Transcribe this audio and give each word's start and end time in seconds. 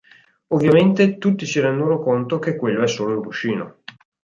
Ovviamente, 0.47 1.19
tutti 1.19 1.45
si 1.45 1.59
rendono 1.59 1.99
conto 1.99 2.39
che 2.39 2.55
quello 2.55 2.81
è 2.81 2.87
solo 2.87 3.17
un 3.17 3.21
cuscino. 3.21 3.83